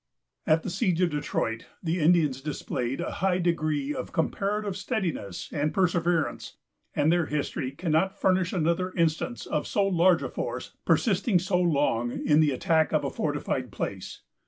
[0.47, 5.75] At the siege of Detroit, the Indians displayed a high degree of comparative steadiness and
[5.75, 6.57] perseverance;
[6.95, 12.09] and their history cannot furnish another instance of so large a force persisting so long
[12.11, 14.23] in the attack of a fortified place.